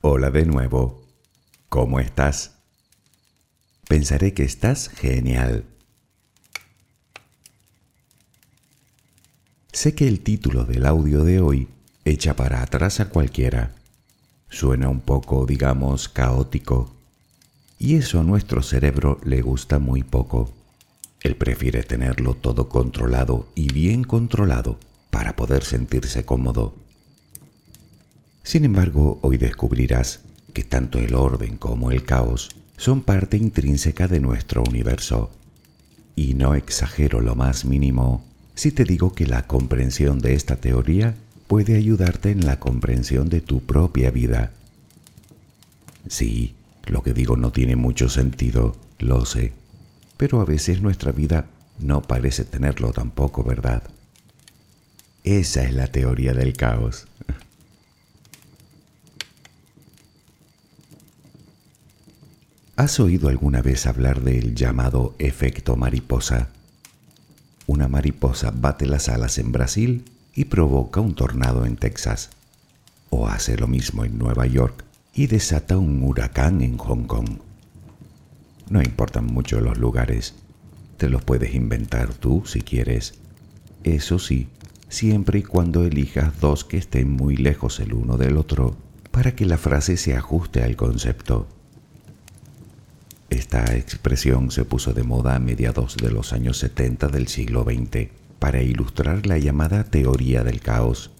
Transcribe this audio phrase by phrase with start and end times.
[0.00, 1.02] Hola de nuevo.
[1.68, 2.60] ¿Cómo estás?
[3.88, 5.64] Pensaré que estás genial.
[9.72, 11.68] Sé que el título del audio de hoy
[12.04, 13.74] echa para atrás a cualquiera.
[14.48, 16.94] Suena un poco, digamos, caótico.
[17.76, 20.54] Y eso a nuestro cerebro le gusta muy poco.
[21.22, 24.78] Él prefiere tenerlo todo controlado y bien controlado
[25.10, 26.87] para poder sentirse cómodo.
[28.48, 30.20] Sin embargo, hoy descubrirás
[30.54, 32.48] que tanto el orden como el caos
[32.78, 35.30] son parte intrínseca de nuestro universo.
[36.16, 38.24] Y no exagero lo más mínimo
[38.54, 41.14] si te digo que la comprensión de esta teoría
[41.46, 44.52] puede ayudarte en la comprensión de tu propia vida.
[46.08, 46.54] Sí,
[46.86, 49.52] lo que digo no tiene mucho sentido, lo sé,
[50.16, 53.82] pero a veces nuestra vida no parece tenerlo tampoco, ¿verdad?
[55.22, 57.08] Esa es la teoría del caos.
[62.78, 66.50] ¿Has oído alguna vez hablar del llamado efecto mariposa?
[67.66, 72.30] Una mariposa bate las alas en Brasil y provoca un tornado en Texas.
[73.10, 77.38] O hace lo mismo en Nueva York y desata un huracán en Hong Kong.
[78.70, 80.36] No importan mucho los lugares.
[80.98, 83.14] Te los puedes inventar tú si quieres.
[83.82, 84.46] Eso sí,
[84.88, 88.76] siempre y cuando elijas dos que estén muy lejos el uno del otro
[89.10, 91.48] para que la frase se ajuste al concepto.
[93.38, 98.08] Esta expresión se puso de moda a mediados de los años 70 del siglo XX
[98.40, 101.12] para ilustrar la llamada teoría del caos,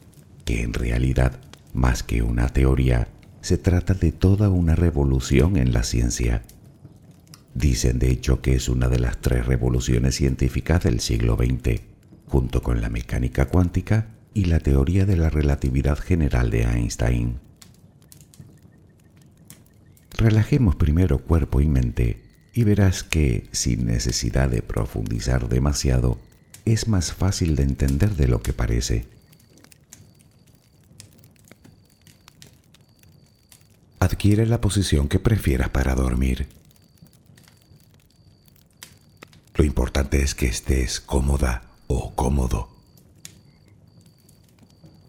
[0.45, 1.39] que en realidad,
[1.75, 3.07] más que una teoría,
[3.41, 6.43] se trata de toda una revolución en la ciencia.
[7.55, 11.83] Dicen de hecho que es una de las tres revoluciones científicas del siglo XX,
[12.27, 17.48] junto con la mecánica cuántica y la teoría de la relatividad general de Einstein.
[20.19, 22.21] Relajemos primero cuerpo y mente
[22.53, 26.19] y verás que, sin necesidad de profundizar demasiado,
[26.65, 29.07] es más fácil de entender de lo que parece.
[34.01, 36.49] Adquiere la posición que prefieras para dormir.
[39.55, 42.71] Lo importante es que estés cómoda o cómodo.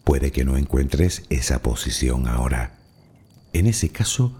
[0.04, 2.78] Puede que no encuentres esa posición ahora.
[3.54, 4.40] En ese caso,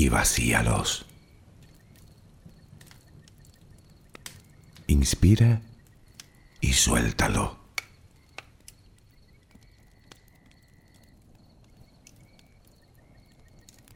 [0.00, 1.04] y vacíalos.
[4.86, 5.60] Inspira
[6.62, 7.58] y suéltalo.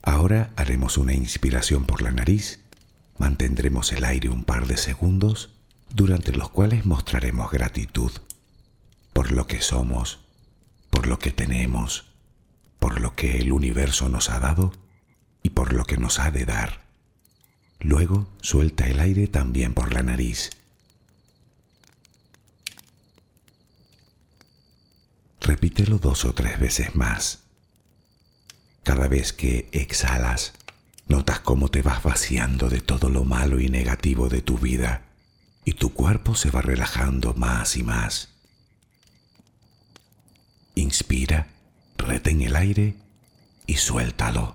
[0.03, 2.61] Ahora haremos una inspiración por la nariz,
[3.17, 5.55] mantendremos el aire un par de segundos,
[5.89, 8.13] durante los cuales mostraremos gratitud
[9.15, 10.19] por lo que somos,
[10.91, 12.05] por lo que tenemos,
[12.79, 14.84] por lo que el universo nos ha dado
[15.45, 16.81] y por lo que nos ha de dar.
[17.79, 20.51] Luego suelta el aire también por la nariz.
[25.41, 27.41] Repítelo dos o tres veces más.
[28.83, 30.55] Cada vez que exhalas,
[31.07, 35.03] notas cómo te vas vaciando de todo lo malo y negativo de tu vida
[35.67, 38.31] y tu cuerpo se va relajando más y más.
[40.75, 41.49] Inspira,
[41.99, 42.97] retén el aire
[43.67, 44.55] y suéltalo.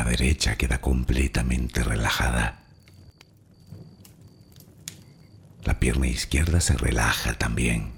[0.11, 2.59] derecha queda completamente relajada.
[5.63, 7.93] La pierna izquierda se relaja también.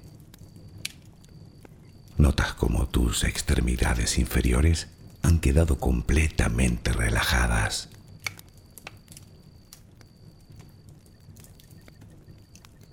[2.17, 4.89] Notas como tus extremidades inferiores
[5.23, 7.89] han quedado completamente relajadas.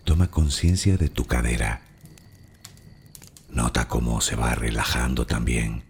[0.04, 1.82] Toma conciencia de tu cadera.
[3.50, 5.89] Nota cómo se va relajando también.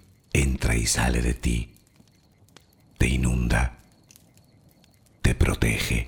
[0.33, 1.73] entra y sale de ti,
[2.97, 3.77] te inunda,
[5.21, 6.07] te protege,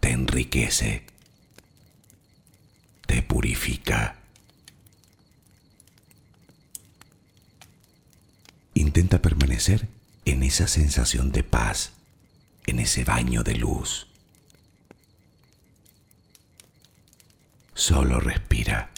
[0.00, 1.04] te enriquece,
[3.06, 4.16] te purifica.
[8.74, 9.88] Intenta permanecer
[10.24, 11.92] en esa sensación de paz,
[12.66, 14.06] en ese baño de luz.
[17.74, 18.90] Solo respira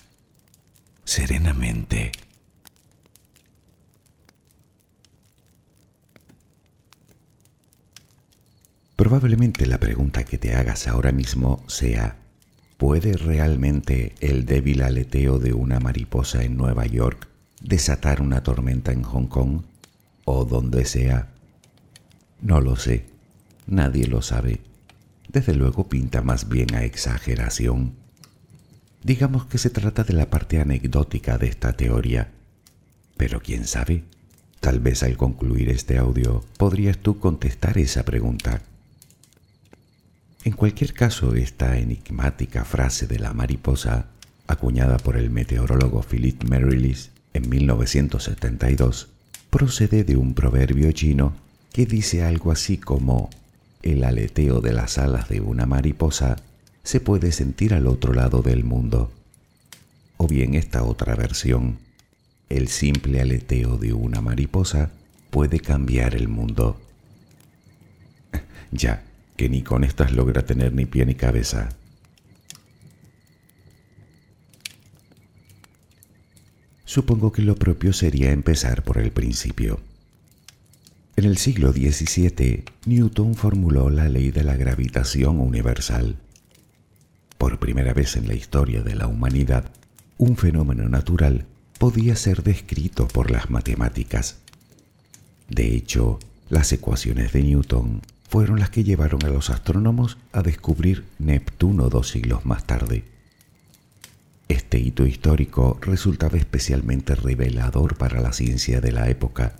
[1.04, 2.12] serenamente.
[8.98, 12.16] Probablemente la pregunta que te hagas ahora mismo sea,
[12.78, 17.28] ¿puede realmente el débil aleteo de una mariposa en Nueva York
[17.60, 19.62] desatar una tormenta en Hong Kong
[20.24, 21.28] o donde sea?
[22.40, 23.04] No lo sé,
[23.68, 24.62] nadie lo sabe.
[25.28, 27.92] Desde luego pinta más bien a exageración.
[29.04, 32.32] Digamos que se trata de la parte anecdótica de esta teoría.
[33.16, 34.02] Pero quién sabe,
[34.58, 38.60] tal vez al concluir este audio podrías tú contestar esa pregunta.
[40.45, 44.07] En cualquier caso, esta enigmática frase de la mariposa,
[44.47, 49.09] acuñada por el meteorólogo Philip Merrilis en 1972,
[49.50, 51.35] procede de un proverbio chino
[51.73, 53.30] que dice algo así como
[53.83, 56.37] el aleteo de las alas de una mariposa
[56.83, 59.11] se puede sentir al otro lado del mundo.
[60.16, 61.78] O bien esta otra versión,
[62.49, 64.90] el simple aleteo de una mariposa
[65.30, 66.80] puede cambiar el mundo.
[68.73, 69.04] ya,
[69.38, 71.68] que ni con estas logra tener ni pie ni cabeza.
[76.85, 79.78] Supongo que lo propio sería empezar por el principio.
[81.14, 86.16] En el siglo XVII, Newton formuló la ley de la gravitación universal.
[87.38, 89.71] Por primera vez en la historia de la humanidad,
[90.16, 91.47] un fenómeno natural
[91.78, 94.38] podía ser descrito por las matemáticas.
[95.49, 96.18] De hecho,
[96.50, 102.08] las ecuaciones de Newton fueron las que llevaron a los astrónomos a descubrir Neptuno dos
[102.08, 103.04] siglos más tarde.
[104.49, 109.56] Este hito histórico resultaba especialmente revelador para la ciencia de la época.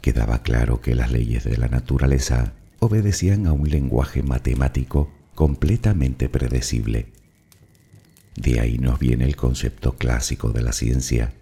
[0.00, 7.06] Quedaba claro que las leyes de la naturaleza obedecían a un lenguaje matemático completamente predecible.
[8.36, 11.34] De ahí nos viene el concepto clásico de la ciencia,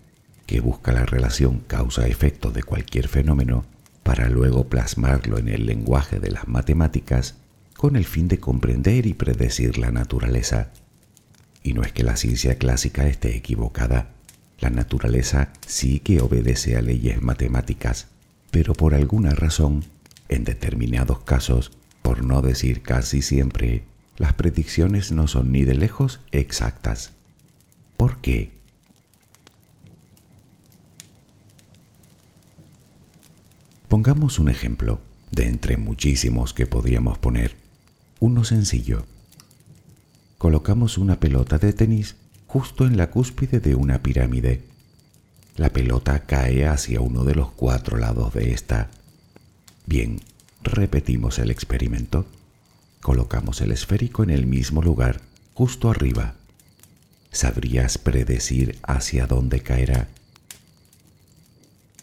[0.47, 3.64] que busca la relación causa-efecto de cualquier fenómeno
[4.11, 7.37] para luego plasmarlo en el lenguaje de las matemáticas
[7.76, 10.73] con el fin de comprender y predecir la naturaleza.
[11.62, 14.11] Y no es que la ciencia clásica esté equivocada,
[14.59, 18.09] la naturaleza sí que obedece a leyes matemáticas,
[18.50, 19.85] pero por alguna razón,
[20.29, 21.71] en determinados casos,
[22.02, 23.85] por no decir casi siempre,
[24.17, 27.12] las predicciones no son ni de lejos exactas.
[27.97, 28.50] ¿Por qué?
[33.90, 35.00] Pongamos un ejemplo
[35.32, 37.56] de entre muchísimos que podríamos poner.
[38.20, 39.04] Uno sencillo.
[40.38, 42.14] Colocamos una pelota de tenis
[42.47, 44.62] justo en la cúspide de una pirámide.
[45.56, 48.90] La pelota cae hacia uno de los cuatro lados de esta.
[49.87, 50.20] Bien,
[50.62, 52.26] repetimos el experimento.
[53.00, 55.20] Colocamos el esférico en el mismo lugar,
[55.52, 56.37] justo arriba.
[57.32, 60.06] ¿Sabrías predecir hacia dónde caerá?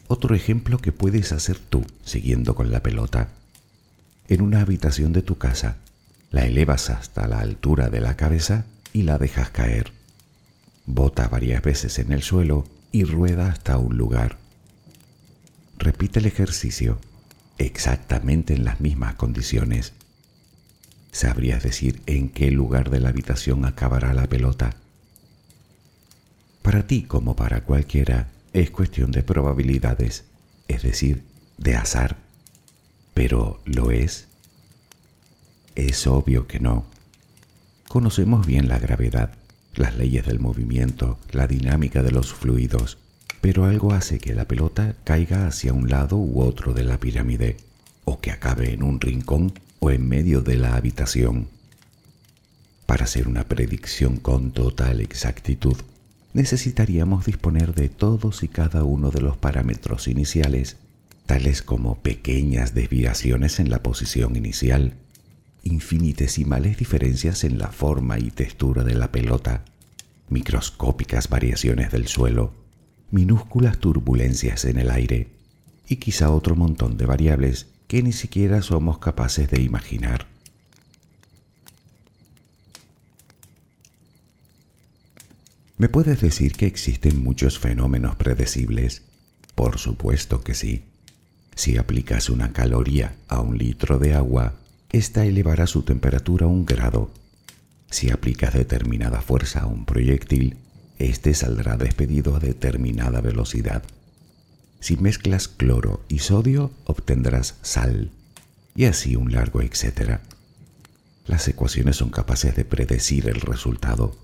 [0.07, 3.29] Otro ejemplo que puedes hacer tú, siguiendo con la pelota.
[4.29, 5.77] En una habitación de tu casa,
[6.31, 9.91] la elevas hasta la altura de la cabeza y la dejas caer.
[10.85, 14.37] Bota varias veces en el suelo y rueda hasta un lugar.
[15.77, 16.99] Repite el ejercicio.
[17.59, 19.93] exactamente en las mismas condiciones.
[21.11, 24.75] ¿Sabrías decir en qué lugar de la habitación acabará la pelota?
[26.61, 28.27] Para ti como para cualquiera
[28.61, 30.23] es cuestión de probabilidades,
[30.67, 31.23] es decir,
[31.59, 32.17] de azar.
[33.13, 34.27] Pero ¿lo es?
[35.75, 36.85] Es obvio que no.
[37.87, 39.33] Conocemos bien la gravedad,
[39.75, 42.97] las leyes del movimiento, la dinámica de los fluidos,
[43.41, 47.57] pero algo hace que la pelota caiga hacia un lado u otro de la pirámide,
[48.05, 51.47] o que acabe en un rincón o en medio de la habitación.
[52.87, 55.77] Para hacer una predicción con total exactitud,
[56.37, 60.77] necesitaríamos disponer de todos y cada uno de los parámetros iniciales,
[61.25, 64.93] tales como pequeñas desviaciones en la posición inicial,
[65.63, 69.65] infinitesimales diferencias en la forma y textura de la pelota,
[70.29, 72.53] microscópicas variaciones del suelo,
[73.09, 75.29] minúsculas turbulencias en el aire
[75.89, 80.27] y quizá otro montón de variables que ni siquiera somos capaces de imaginar.
[85.79, 89.03] ¿Me puedes decir que existen muchos fenómenos predecibles?
[89.53, 90.85] Por supuesto que sí.
[91.55, 94.55] Si aplicas una caloría a un litro de agua,
[94.91, 97.11] ésta elevará su temperatura un grado.
[97.91, 100.57] Si aplicas determinada fuerza a un proyectil,
[100.97, 103.83] éste saldrá despedido a determinada velocidad.
[104.79, 108.09] Si mezclas cloro y sodio, obtendrás sal,
[108.75, 110.21] y así un largo etcétera.
[111.27, 114.15] Las ecuaciones son capaces de predecir el resultado,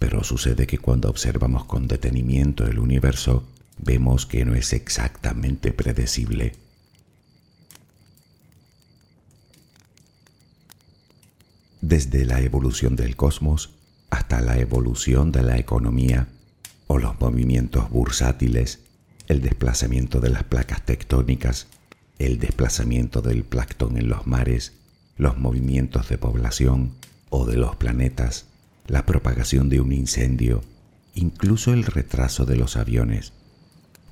[0.00, 3.44] pero sucede que cuando observamos con detenimiento el universo,
[3.76, 6.54] vemos que no es exactamente predecible.
[11.82, 13.74] Desde la evolución del cosmos
[14.08, 16.28] hasta la evolución de la economía
[16.86, 18.80] o los movimientos bursátiles,
[19.28, 21.66] el desplazamiento de las placas tectónicas,
[22.18, 24.72] el desplazamiento del plancton en los mares,
[25.18, 26.94] los movimientos de población
[27.28, 28.46] o de los planetas,
[28.90, 30.64] la propagación de un incendio,
[31.14, 33.32] incluso el retraso de los aviones.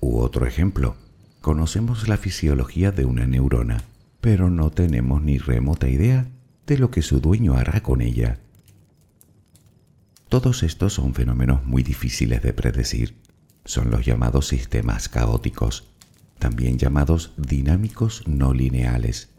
[0.01, 0.95] U otro ejemplo,
[1.41, 3.83] conocemos la fisiología de una neurona,
[4.21, 6.29] pero no tenemos ni remota idea
[6.69, 8.39] de lo que su dueño hará con ella.
[10.29, 13.17] Todos estos son fenómenos muy difíciles de predecir.
[13.65, 15.89] Son los llamados sistemas caóticos,
[16.39, 19.31] también llamados dinámicos no lineales,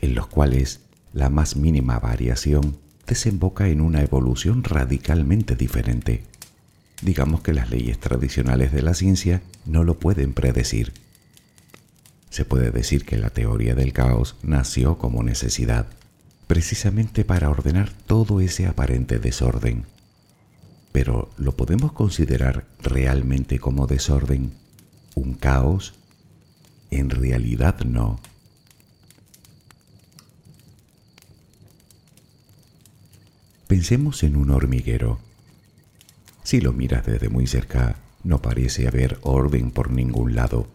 [0.00, 0.82] en los cuales
[1.14, 6.24] la más mínima variación desemboca en una evolución radicalmente diferente.
[7.02, 10.92] Digamos que las leyes tradicionales de la ciencia no lo pueden predecir.
[12.30, 15.86] Se puede decir que la teoría del caos nació como necesidad,
[16.46, 19.84] precisamente para ordenar todo ese aparente desorden
[20.92, 24.52] pero ¿lo podemos considerar realmente como desorden?
[25.14, 25.94] ¿Un caos?
[26.90, 28.20] En realidad no.
[33.72, 35.18] Pensemos en un hormiguero.
[36.42, 40.68] Si lo miras desde muy cerca, no parece haber orden por ningún lado.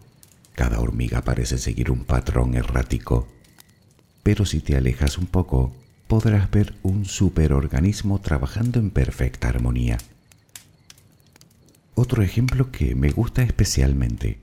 [0.56, 3.28] Cada hormiga parece seguir un patrón errático.
[4.24, 5.72] Pero si te alejas un poco,
[6.08, 9.98] podrás ver un superorganismo trabajando en perfecta armonía.
[11.94, 14.40] Otro ejemplo que me gusta especialmente.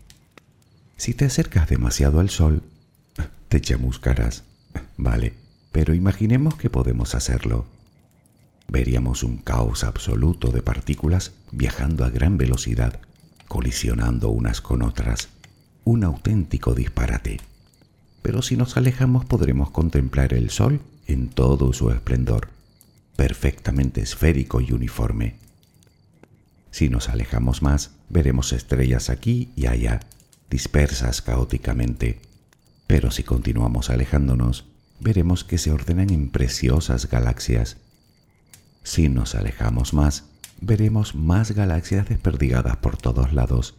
[0.95, 2.63] Si te acercas demasiado al sol,
[3.49, 4.45] te chamuscarás.
[4.95, 5.33] Vale,
[5.73, 7.74] pero imaginemos que podemos hacerlo.
[8.67, 12.99] Veríamos un caos absoluto de partículas viajando a gran velocidad,
[13.47, 15.29] colisionando unas con otras.
[15.83, 17.39] Un auténtico disparate.
[18.21, 22.49] Pero si nos alejamos podremos contemplar el sol en todo su esplendor,
[23.15, 25.35] perfectamente esférico y uniforme.
[26.71, 30.01] Si nos alejamos más, veremos estrellas aquí y allá,
[30.49, 32.19] dispersas caóticamente,
[32.87, 34.65] pero si continuamos alejándonos,
[34.99, 37.77] veremos que se ordenan en preciosas galaxias.
[38.85, 40.25] Si nos alejamos más,
[40.61, 43.73] veremos más galaxias desperdigadas por todos lados.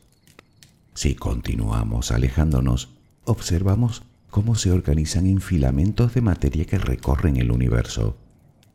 [0.95, 2.89] Si continuamos alejándonos,
[3.25, 8.17] observamos cómo se organizan en filamentos de materia que recorren el universo,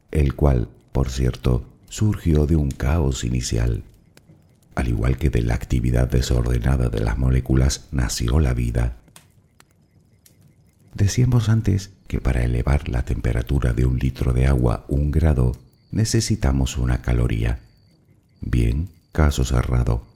[0.10, 3.84] el cual, por cierto, surgió de un caos inicial.
[4.74, 8.96] Al igual que de la actividad desordenada de las moléculas nació la vida.
[10.94, 15.52] Decíamos antes que para elevar la temperatura de un litro de agua un grado
[15.92, 17.60] necesitamos una caloría.
[18.42, 20.08] Bien, caso cerrado.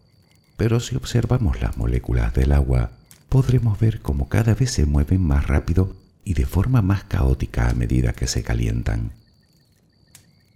[0.58, 2.92] Pero si observamos las moléculas del agua,
[3.30, 7.74] podremos ver cómo cada vez se mueven más rápido y de forma más caótica a
[7.74, 9.12] medida que se calientan.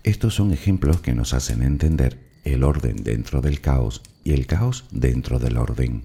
[0.04, 4.86] Estos son ejemplos que nos hacen entender el orden dentro del caos y el caos
[4.92, 6.04] dentro del orden.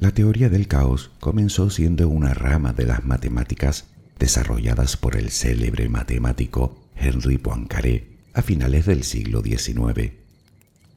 [0.00, 3.84] La teoría del caos comenzó siendo una rama de las matemáticas
[4.22, 10.12] desarrolladas por el célebre matemático Henry Poincaré a finales del siglo XIX.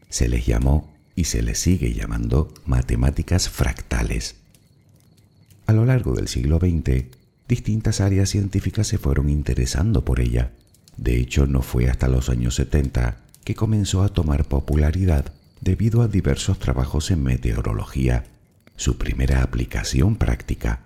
[0.09, 4.35] Se les llamó y se les sigue llamando matemáticas fractales.
[5.65, 7.05] A lo largo del siglo XX,
[7.47, 10.51] distintas áreas científicas se fueron interesando por ella.
[10.95, 16.07] De hecho, no fue hasta los años 70 que comenzó a tomar popularidad debido a
[16.07, 18.25] diversos trabajos en meteorología
[18.75, 20.81] su primera aplicación práctica.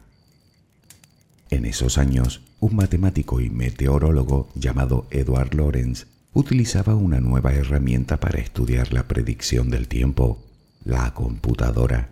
[1.49, 8.39] En esos años, un matemático y meteorólogo llamado Edward Lorenz utilizaba una nueva herramienta para
[8.39, 10.43] estudiar la predicción del tiempo,
[10.85, 12.09] la computadora.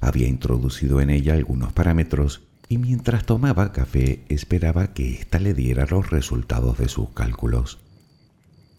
[0.00, 5.86] Había introducido en ella algunos parámetros y mientras tomaba café esperaba que ésta le diera
[5.86, 7.78] los resultados de sus cálculos.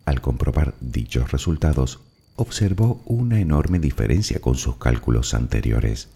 [0.06, 2.01] Al comprobar dichos resultados,
[2.36, 6.10] observó una enorme diferencia con sus cálculos anteriores.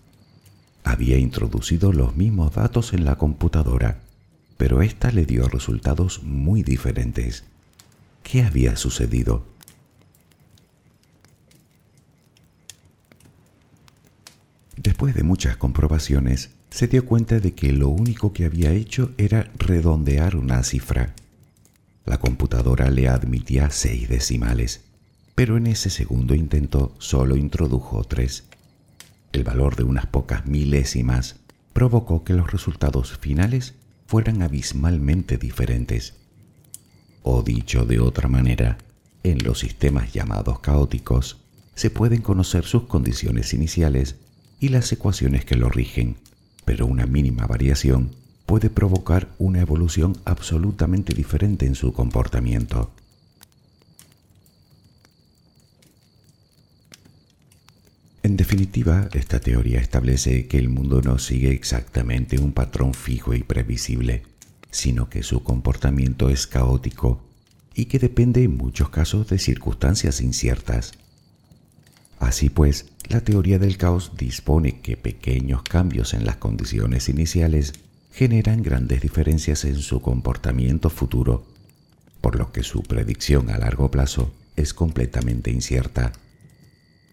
[0.83, 3.99] Había introducido los mismos datos en la computadora,
[4.57, 7.43] pero ésta le dio resultados muy diferentes.
[8.23, 9.45] ¿Qué había sucedido?
[14.75, 19.51] Después de muchas comprobaciones, se dio cuenta de que lo único que había hecho era
[19.57, 21.13] redondear una cifra.
[22.05, 24.81] La computadora le admitía seis decimales
[25.39, 28.43] pero en ese segundo intento solo introdujo tres.
[29.31, 31.37] El valor de unas pocas milésimas
[31.73, 33.75] provocó que los resultados finales
[34.07, 36.15] fueran abismalmente diferentes.
[37.21, 38.77] O dicho de otra manera,
[39.23, 41.37] en los sistemas llamados caóticos
[41.75, 44.15] se pueden conocer sus condiciones iniciales
[44.59, 46.17] y las ecuaciones que lo rigen,
[46.65, 48.15] pero una mínima variación
[48.45, 52.91] puede provocar una evolución absolutamente diferente en su comportamiento.
[58.21, 63.43] En definitiva, esta teoría establece que el mundo no sigue exactamente un patrón fijo y
[63.43, 64.23] previsible,
[64.71, 67.21] sino que su comportamiento es caótico
[67.73, 70.91] y que depende en muchos casos de circunstancias inciertas.
[72.19, 77.73] Así pues, la teoría del caos dispone que pequeños cambios en las condiciones iniciales
[78.11, 81.45] generan grandes diferencias en su comportamiento futuro,
[82.19, 86.11] por lo que su predicción a largo plazo es completamente incierta.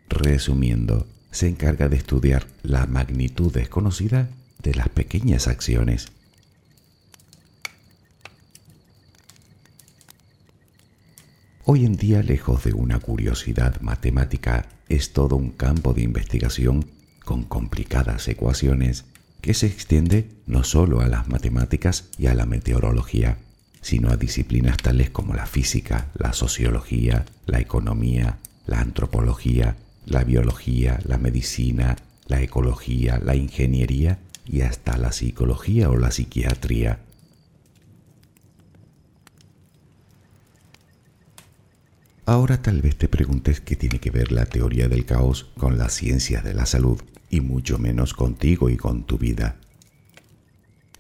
[0.09, 4.29] Resumiendo, se encarga de estudiar la magnitud desconocida
[4.63, 6.07] de las pequeñas acciones.
[11.65, 16.87] Hoy en día, lejos de una curiosidad matemática, es todo un campo de investigación
[17.25, 19.05] con complicadas ecuaciones
[19.41, 23.39] que se extiende no solo a las matemáticas y a la meteorología,
[23.81, 31.01] sino a disciplinas tales como la física, la sociología, la economía, la antropología, la biología,
[31.05, 37.01] la medicina, la ecología, la ingeniería y hasta la psicología o la psiquiatría.
[42.25, 45.93] Ahora tal vez te preguntes qué tiene que ver la teoría del caos con las
[45.93, 49.57] ciencias de la salud y mucho menos contigo y con tu vida.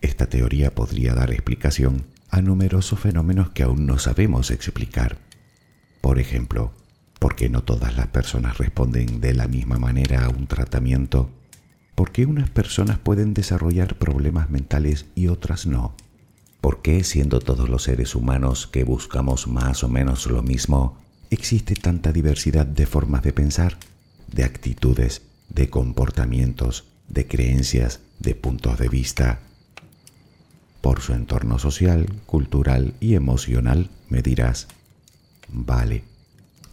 [0.00, 5.18] Esta teoría podría dar explicación a numerosos fenómenos que aún no sabemos explicar.
[6.00, 6.72] Por ejemplo,
[7.18, 11.30] ¿Por qué no todas las personas responden de la misma manera a un tratamiento?
[11.94, 15.94] ¿Por qué unas personas pueden desarrollar problemas mentales y otras no?
[16.60, 20.98] ¿Por qué, siendo todos los seres humanos que buscamos más o menos lo mismo,
[21.30, 23.78] existe tanta diversidad de formas de pensar,
[24.30, 29.40] de actitudes, de comportamientos, de creencias, de puntos de vista?
[30.82, 34.68] Por su entorno social, cultural y emocional, me dirás,
[35.48, 36.04] vale,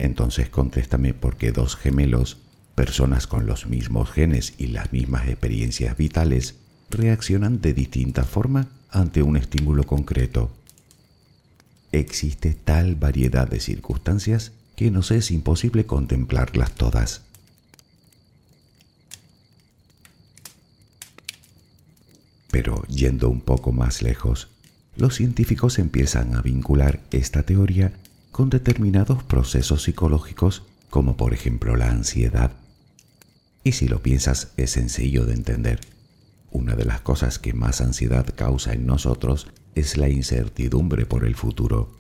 [0.03, 2.37] entonces contéstame por qué dos gemelos,
[2.75, 6.55] personas con los mismos genes y las mismas experiencias vitales,
[6.89, 10.51] reaccionan de distinta forma ante un estímulo concreto.
[11.93, 17.21] Existe tal variedad de circunstancias que nos es imposible contemplarlas todas.
[22.51, 24.49] Pero yendo un poco más lejos,
[24.97, 27.93] los científicos empiezan a vincular esta teoría
[28.33, 32.51] con determinados procesos psicológicos como por ejemplo la ansiedad.
[33.63, 35.79] Y si lo piensas es sencillo de entender.
[36.51, 41.35] Una de las cosas que más ansiedad causa en nosotros es la incertidumbre por el
[41.35, 41.95] futuro.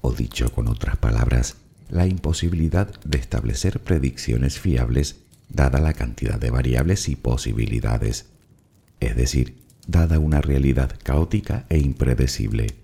[0.00, 1.54] O dicho con otras palabras,
[1.88, 8.26] la imposibilidad de establecer predicciones fiables dada la cantidad de variables y posibilidades,
[8.98, 12.81] es decir, dada una realidad caótica e impredecible.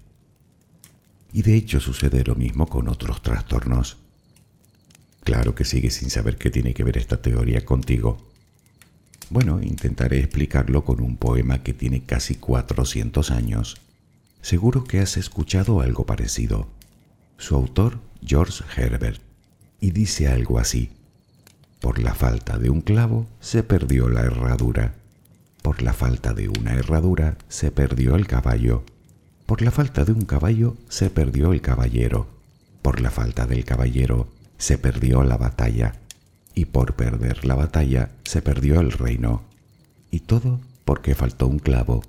[1.32, 3.98] Y de hecho sucede lo mismo con otros trastornos.
[5.24, 8.16] Claro que sigues sin saber qué tiene que ver esta teoría contigo.
[9.30, 13.76] Bueno, intentaré explicarlo con un poema que tiene casi 400 años.
[14.40, 16.68] Seguro que has escuchado algo parecido.
[17.36, 19.20] Su autor, George Herbert,
[19.80, 20.90] y dice algo así.
[21.80, 24.94] Por la falta de un clavo se perdió la herradura.
[25.62, 28.84] Por la falta de una herradura se perdió el caballo.
[29.48, 32.26] Por la falta de un caballo se perdió el caballero.
[32.82, 35.94] Por la falta del caballero se perdió la batalla.
[36.54, 39.44] Y por perder la batalla se perdió el reino.
[40.10, 42.02] Y todo porque faltó un clavo.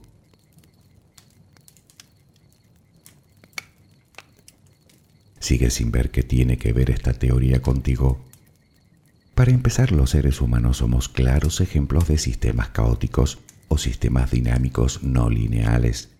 [5.39, 8.19] ¿Sigues sin ver qué tiene que ver esta teoría contigo?
[9.33, 15.29] Para empezar, los seres humanos somos claros ejemplos de sistemas caóticos o sistemas dinámicos no
[15.29, 16.18] lineales.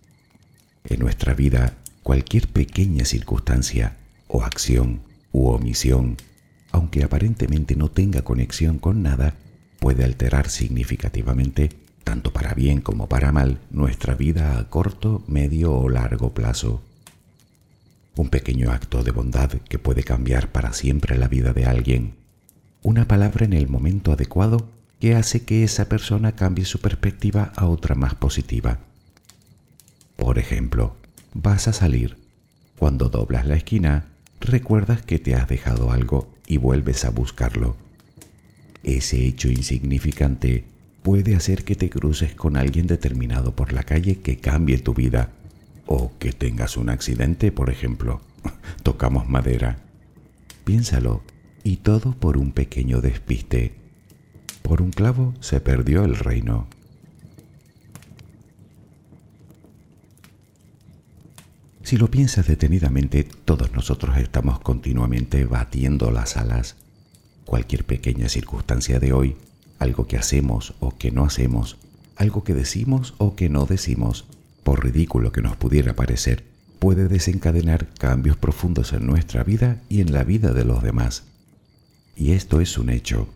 [0.84, 6.18] En nuestra vida, cualquier pequeña circunstancia o acción u omisión,
[6.72, 9.36] aunque aparentemente no tenga conexión con nada,
[9.80, 11.70] puede alterar significativamente,
[12.04, 16.82] tanto para bien como para mal, nuestra vida a corto, medio o largo plazo.
[18.16, 22.16] Un pequeño acto de bondad que puede cambiar para siempre la vida de alguien.
[22.82, 27.66] Una palabra en el momento adecuado que hace que esa persona cambie su perspectiva a
[27.66, 28.80] otra más positiva.
[30.20, 30.98] Por ejemplo,
[31.34, 32.18] vas a salir.
[32.78, 34.06] Cuando doblas la esquina,
[34.42, 37.78] recuerdas que te has dejado algo y vuelves a buscarlo.
[38.84, 40.66] Ese hecho insignificante
[41.04, 45.32] puede hacer que te cruces con alguien determinado por la calle que cambie tu vida
[45.86, 48.22] o que tengas un accidente, por ejemplo.
[48.84, 49.78] Tocamos madera.
[50.66, 51.24] Piénsalo,
[51.64, 53.74] y todo por un pequeño despiste.
[54.62, 56.68] Por un clavo se perdió el reino.
[61.90, 66.76] Si lo piensas detenidamente, todos nosotros estamos continuamente batiendo las alas.
[67.46, 69.38] Cualquier pequeña circunstancia de hoy,
[69.80, 71.78] algo que hacemos o que no hacemos,
[72.16, 74.28] algo que decimos o que no decimos,
[74.62, 76.44] por ridículo que nos pudiera parecer,
[76.78, 81.24] puede desencadenar cambios profundos en nuestra vida y en la vida de los demás.
[82.16, 83.28] Y esto es un hecho.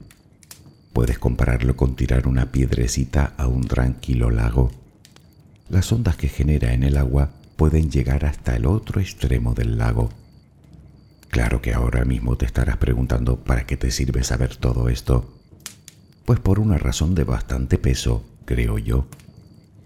[0.94, 4.70] Puedes compararlo con tirar una piedrecita a un tranquilo lago.
[5.70, 7.32] Las ondas que genera en el agua
[7.64, 10.10] pueden llegar hasta el otro extremo del lago.
[11.30, 15.34] Claro que ahora mismo te estarás preguntando para qué te sirve saber todo esto.
[16.26, 19.08] Pues por una razón de bastante peso, creo yo.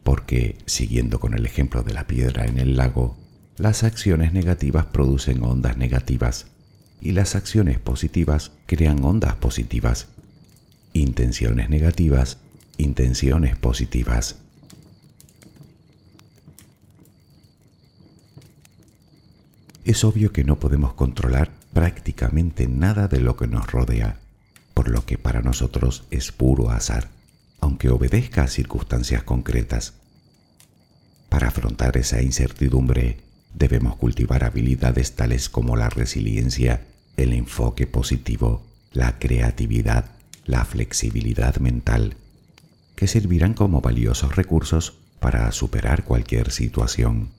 [0.04, 3.16] Porque, siguiendo con el ejemplo de la piedra en el lago,
[3.58, 6.48] las acciones negativas producen ondas negativas
[7.00, 10.08] y las acciones positivas crean ondas positivas.
[10.94, 12.40] Intenciones negativas,
[12.80, 14.47] intenciones positivas.
[19.88, 24.20] Es obvio que no podemos controlar prácticamente nada de lo que nos rodea,
[24.74, 27.08] por lo que para nosotros es puro azar,
[27.62, 29.94] aunque obedezca a circunstancias concretas.
[31.30, 33.22] Para afrontar esa incertidumbre,
[33.54, 40.12] debemos cultivar habilidades tales como la resiliencia, el enfoque positivo, la creatividad,
[40.44, 42.18] la flexibilidad mental,
[42.98, 47.37] que servirán como valiosos recursos para superar cualquier situación.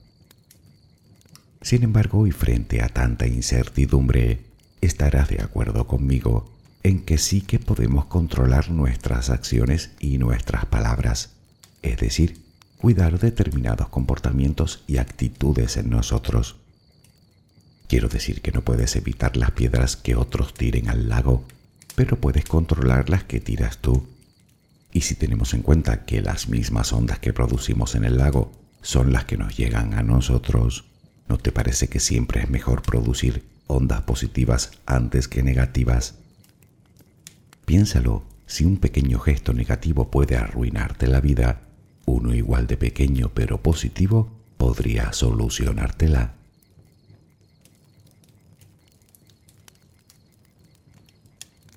[1.61, 4.45] Sin embargo, y frente a tanta incertidumbre,
[4.81, 6.51] estarás de acuerdo conmigo
[6.83, 11.31] en que sí que podemos controlar nuestras acciones y nuestras palabras,
[11.81, 12.39] es decir,
[12.77, 16.55] cuidar determinados comportamientos y actitudes en nosotros.
[17.87, 21.43] Quiero decir que no puedes evitar las piedras que otros tiren al lago,
[21.95, 24.07] pero puedes controlar las que tiras tú.
[24.93, 29.11] Y si tenemos en cuenta que las mismas ondas que producimos en el lago son
[29.11, 30.85] las que nos llegan a nosotros,
[31.29, 36.15] ¿No te parece que siempre es mejor producir ondas positivas antes que negativas?
[37.65, 41.61] Piénsalo, si un pequeño gesto negativo puede arruinarte la vida,
[42.05, 46.33] uno igual de pequeño pero positivo podría solucionártela.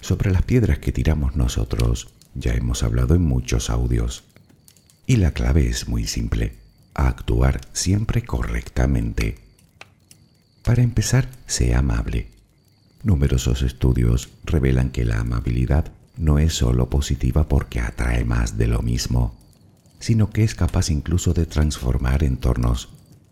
[0.00, 4.24] Sobre las piedras que tiramos nosotros, ya hemos hablado en muchos audios.
[5.06, 6.54] Y la clave es muy simple
[6.94, 9.41] actuar siempre correctamente.
[10.62, 12.28] Para empezar, sea amable.
[13.02, 18.80] Numerosos estudios revelan que la amabilidad no es sólo positiva porque atrae más de lo
[18.80, 19.36] mismo,
[19.98, 22.90] sino que es capaz incluso de transformar entornos,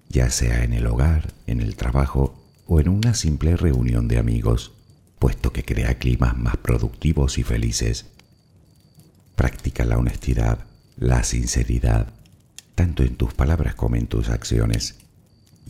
[0.08, 2.34] ya sea en el hogar, en el trabajo
[2.66, 4.72] o en una simple reunión de amigos,
[5.20, 8.06] puesto que crea climas más productivos y felices.
[9.36, 10.66] Practica la honestidad,
[10.96, 12.12] la sinceridad,
[12.74, 14.96] tanto en tus palabras como en tus acciones,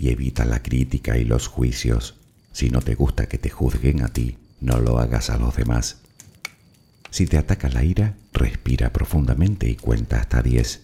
[0.00, 2.16] y evita la crítica y los juicios.
[2.52, 5.98] Si no te gusta que te juzguen a ti, no lo hagas a los demás.
[7.10, 10.80] Si te ataca la ira, respira profundamente y cuenta hasta 10.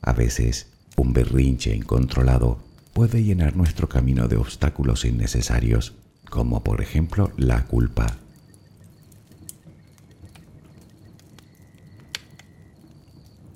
[0.00, 2.58] A veces, un berrinche incontrolado
[2.94, 5.92] puede llenar nuestro camino de obstáculos innecesarios,
[6.30, 8.16] como por ejemplo la culpa.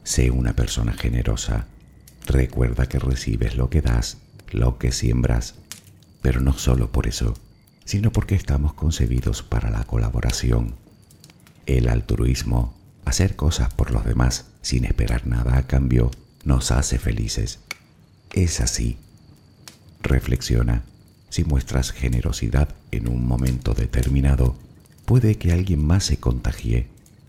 [0.04, 1.68] Sé una persona generosa.
[2.26, 4.18] Recuerda que recibes lo que das,
[4.52, 5.54] lo que siembras,
[6.22, 7.34] pero no solo por eso,
[7.84, 10.74] sino porque estamos concebidos para la colaboración.
[11.66, 16.10] El altruismo, hacer cosas por los demás sin esperar nada a cambio,
[16.44, 17.60] nos hace felices.
[18.32, 18.98] Es así.
[20.02, 20.84] Reflexiona.
[21.28, 24.56] Si muestras generosidad en un momento determinado,
[25.04, 26.88] puede que alguien más se contagie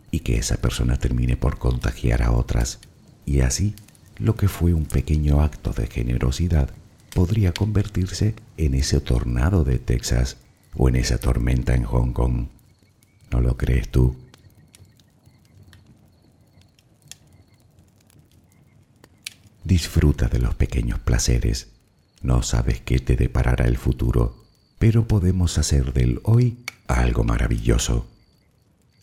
[0.10, 2.80] y que esa persona termine por contagiar a otras.
[3.26, 3.76] Y así,
[4.18, 6.70] lo que fue un pequeño acto de generosidad
[7.14, 10.38] podría convertirse en ese tornado de Texas
[10.76, 12.48] o en esa tormenta en Hong Kong.
[13.32, 14.16] ¿No lo crees tú?
[19.64, 21.70] Disfruta de los pequeños placeres.
[22.22, 24.44] No sabes qué te deparará el futuro,
[24.80, 28.08] pero podemos hacer del hoy algo maravilloso.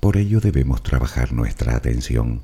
[0.01, 2.42] Por ello debemos trabajar nuestra atención.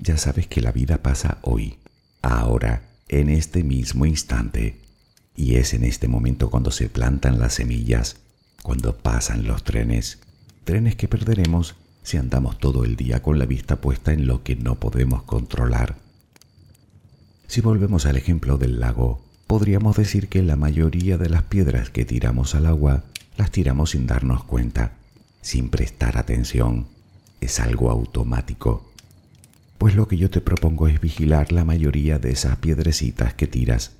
[0.00, 1.78] Ya sabes que la vida pasa hoy,
[2.22, 4.80] ahora, en este mismo instante.
[5.36, 8.16] Y es en este momento cuando se plantan las semillas,
[8.62, 10.20] cuando pasan los trenes,
[10.64, 14.56] trenes que perderemos si andamos todo el día con la vista puesta en lo que
[14.56, 15.96] no podemos controlar.
[17.46, 22.04] Si volvemos al ejemplo del lago, podríamos decir que la mayoría de las piedras que
[22.04, 23.04] tiramos al agua
[23.36, 24.92] las tiramos sin darnos cuenta
[25.44, 26.86] sin prestar atención.
[27.40, 28.93] Es algo automático.
[29.84, 33.92] Pues lo que yo te propongo es vigilar la mayoría de esas piedrecitas que tiras,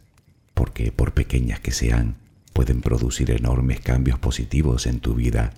[0.54, 2.16] porque por pequeñas que sean,
[2.54, 5.52] pueden producir enormes cambios positivos en tu vida.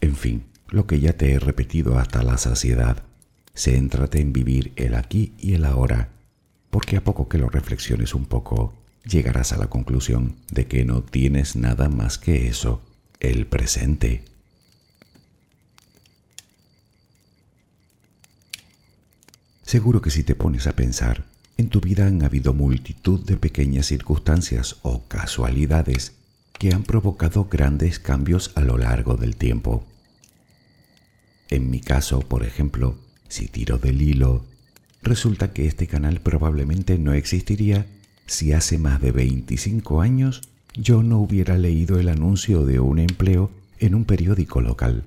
[0.00, 3.02] En fin, lo que ya te he repetido hasta la saciedad,
[3.54, 6.08] céntrate en vivir el aquí y el ahora,
[6.70, 8.72] porque a poco que lo reflexiones un poco,
[9.04, 12.80] llegarás a la conclusión de que no tienes nada más que eso,
[13.20, 14.24] el presente.
[19.66, 21.24] Seguro que si te pones a pensar,
[21.56, 26.12] en tu vida han habido multitud de pequeñas circunstancias o casualidades
[26.56, 29.84] que han provocado grandes cambios a lo largo del tiempo.
[31.50, 34.44] En mi caso, por ejemplo, si tiro del hilo,
[35.02, 37.86] resulta que este canal probablemente no existiría
[38.24, 40.42] si hace más de 25 años
[40.74, 43.50] yo no hubiera leído el anuncio de un empleo
[43.80, 45.02] en un periódico local.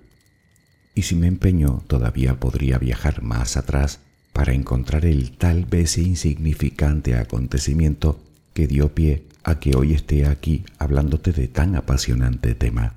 [0.95, 4.01] Y si me empeño, todavía podría viajar más atrás
[4.39, 8.21] para encontrar el tal vez insignificante acontecimiento
[8.53, 12.93] que dio pie a que hoy esté aquí hablándote de tan apasionante tema.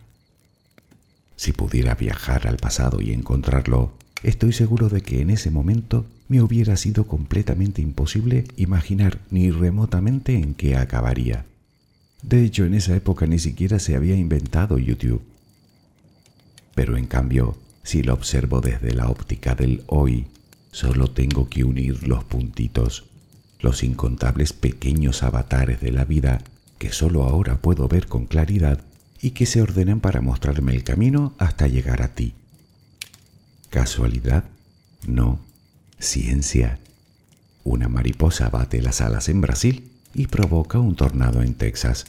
[1.34, 6.40] Si pudiera viajar al pasado y encontrarlo, estoy seguro de que en ese momento me
[6.40, 11.44] hubiera sido completamente imposible imaginar ni remotamente en qué acabaría.
[12.22, 15.22] De hecho, en esa época ni siquiera se había inventado YouTube.
[16.76, 20.26] Pero en cambio, si lo observo desde la óptica del hoy,
[20.72, 23.04] Solo tengo que unir los puntitos,
[23.60, 26.42] los incontables pequeños avatares de la vida
[26.78, 28.80] que solo ahora puedo ver con claridad
[29.20, 32.34] y que se ordenan para mostrarme el camino hasta llegar a ti.
[33.68, 34.44] ¿Casualidad?
[35.06, 35.38] No.
[35.98, 36.80] Ciencia.
[37.64, 42.06] Una mariposa bate las alas en Brasil y provoca un tornado en Texas.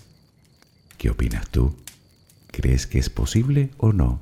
[0.98, 1.76] ¿Qué opinas tú?
[2.48, 4.22] ¿Crees que es posible o no?